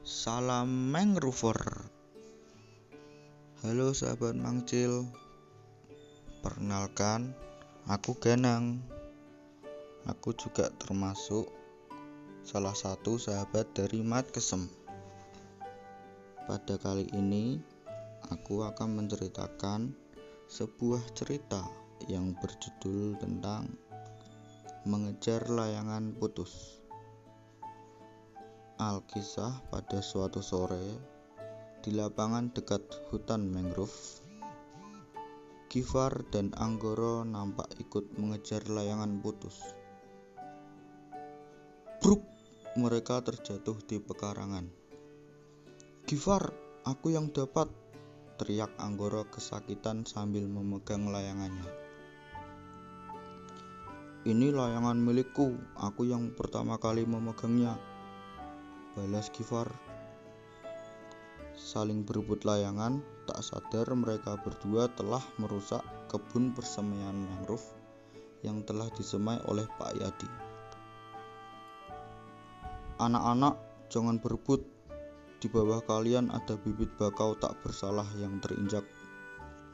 Salam 0.00 0.88
Mangrover 0.88 1.60
Halo 3.60 3.92
sahabat 3.92 4.32
Mangcil. 4.32 5.04
Perkenalkan 6.40 7.36
Aku 7.84 8.16
Ganang 8.16 8.80
Aku 10.08 10.32
juga 10.32 10.72
termasuk 10.80 11.52
Salah 12.48 12.72
satu 12.72 13.20
sahabat 13.20 13.76
dari 13.76 14.00
Mat 14.00 14.24
Kesem 14.32 14.72
Pada 16.48 16.80
kali 16.80 17.04
ini 17.12 17.60
Aku 18.32 18.64
akan 18.64 19.04
menceritakan 19.04 19.92
Sebuah 20.48 21.12
cerita 21.12 21.68
Yang 22.08 22.40
berjudul 22.40 23.20
tentang 23.20 23.68
Mengejar 24.88 25.44
layangan 25.44 26.16
putus 26.16 26.79
Alkisah 28.80 29.60
pada 29.68 30.00
suatu 30.00 30.40
sore 30.40 30.80
di 31.84 31.92
lapangan 31.92 32.48
dekat 32.48 32.80
hutan 33.12 33.44
mangrove, 33.52 34.24
Gifar 35.68 36.24
dan 36.32 36.56
Anggoro 36.56 37.20
nampak 37.20 37.76
ikut 37.76 38.16
mengejar 38.16 38.64
layangan 38.72 39.20
putus. 39.20 39.76
Bruk, 42.00 42.24
mereka 42.80 43.20
terjatuh 43.20 43.76
di 43.84 44.00
pekarangan. 44.00 44.64
Gifar, 46.08 46.48
aku 46.88 47.12
yang 47.12 47.28
dapat, 47.36 47.68
teriak 48.40 48.72
Anggoro 48.80 49.28
kesakitan 49.28 50.08
sambil 50.08 50.48
memegang 50.48 51.04
layangannya. 51.12 51.68
Ini 54.24 54.56
layangan 54.56 54.96
milikku, 54.96 55.52
aku 55.76 56.08
yang 56.08 56.32
pertama 56.32 56.80
kali 56.80 57.04
memegangnya, 57.04 57.89
balas 58.98 59.30
Gifar. 59.30 59.70
Saling 61.54 62.02
berebut 62.02 62.42
layangan, 62.42 63.04
tak 63.28 63.38
sadar 63.46 63.86
mereka 63.94 64.34
berdua 64.42 64.90
telah 64.98 65.22
merusak 65.38 65.84
kebun 66.10 66.50
persemaian 66.50 67.14
mangrove 67.14 67.62
yang 68.42 68.64
telah 68.66 68.90
disemai 68.96 69.38
oleh 69.46 69.68
Pak 69.78 69.92
Yadi. 69.94 70.28
Anak-anak, 72.98 73.54
jangan 73.92 74.18
berebut. 74.18 74.66
Di 75.40 75.48
bawah 75.48 75.80
kalian 75.86 76.28
ada 76.28 76.58
bibit 76.60 76.92
bakau 77.00 77.32
tak 77.38 77.56
bersalah 77.62 78.04
yang 78.18 78.42
terinjak. 78.42 78.84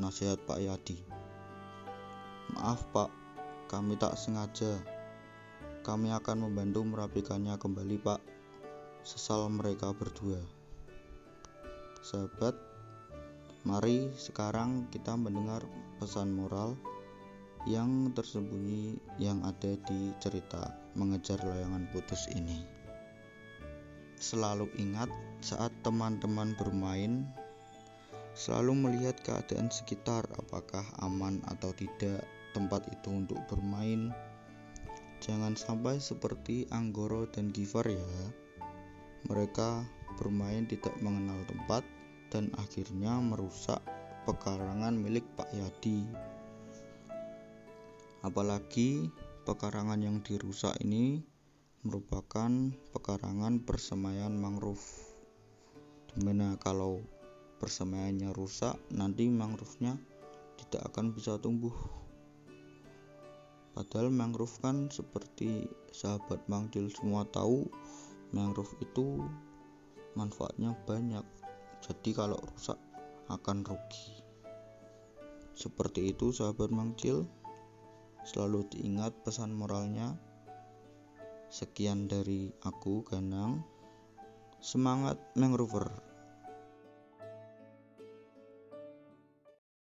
Nasihat 0.00 0.40
Pak 0.48 0.58
Yadi. 0.58 0.98
Maaf, 2.56 2.82
Pak. 2.90 3.10
Kami 3.68 3.94
tak 4.00 4.16
sengaja. 4.18 4.80
Kami 5.86 6.10
akan 6.14 6.50
membantu 6.50 6.82
merapikannya 6.82 7.54
kembali, 7.58 7.98
Pak 8.02 8.31
sesal 9.02 9.50
mereka 9.50 9.90
berdua. 9.90 10.38
Sahabat, 12.02 12.54
mari 13.66 14.10
sekarang 14.14 14.86
kita 14.90 15.18
mendengar 15.18 15.62
pesan 15.98 16.34
moral 16.34 16.78
yang 17.66 18.10
tersembunyi 18.10 18.98
yang 19.22 19.38
ada 19.46 19.78
di 19.86 20.10
cerita 20.18 20.74
mengejar 20.98 21.38
layangan 21.42 21.86
putus 21.94 22.26
ini. 22.34 22.62
Selalu 24.18 24.70
ingat 24.78 25.10
saat 25.42 25.70
teman-teman 25.82 26.54
bermain, 26.58 27.26
selalu 28.38 28.86
melihat 28.86 29.18
keadaan 29.22 29.70
sekitar 29.70 30.26
apakah 30.38 30.86
aman 31.02 31.42
atau 31.50 31.74
tidak 31.74 32.22
tempat 32.54 32.86
itu 32.90 33.10
untuk 33.10 33.38
bermain. 33.50 34.14
Jangan 35.22 35.54
sampai 35.54 36.02
seperti 36.02 36.66
Anggoro 36.74 37.30
dan 37.30 37.54
Giver 37.54 37.86
ya. 37.94 38.41
Mereka 39.30 39.86
bermain 40.18 40.66
tidak 40.66 40.94
mengenal 41.02 41.42
tempat 41.46 41.82
dan 42.32 42.48
akhirnya 42.58 43.20
merusak 43.20 43.78
pekarangan 44.24 44.94
milik 44.94 45.26
Pak 45.34 45.50
Yadi. 45.52 46.06
Apalagi 48.22 49.10
pekarangan 49.42 49.98
yang 49.98 50.22
dirusak 50.22 50.78
ini 50.78 51.22
merupakan 51.82 52.50
pekarangan 52.94 53.66
persemaian 53.66 54.30
mangrove. 54.30 54.86
Di 56.14 56.22
mana 56.22 56.54
kalau 56.62 57.02
persemaiannya 57.58 58.30
rusak, 58.30 58.78
nanti 58.94 59.26
mangrovenya 59.26 59.98
tidak 60.62 60.94
akan 60.94 61.10
bisa 61.10 61.42
tumbuh. 61.42 61.74
Padahal 63.74 64.12
mangrove 64.12 64.54
kan 64.62 64.92
seperti 64.92 65.66
sahabat 65.90 66.44
mangcil 66.46 66.92
semua 66.92 67.24
tahu 67.26 67.66
mangrove 68.32 68.74
itu 68.80 69.24
manfaatnya 70.16 70.76
banyak. 70.84 71.24
Jadi 71.80 72.10
kalau 72.12 72.36
rusak 72.40 72.76
akan 73.28 73.64
rugi. 73.64 74.20
Seperti 75.52 76.12
itu 76.12 76.32
sahabat 76.32 76.72
mangcil. 76.72 77.28
Selalu 78.22 78.68
diingat 78.72 79.12
pesan 79.24 79.52
moralnya. 79.52 80.16
Sekian 81.52 82.08
dari 82.08 82.48
aku 82.64 83.04
Ganang. 83.04 83.64
Semangat 84.62 85.18
mangrover 85.34 86.11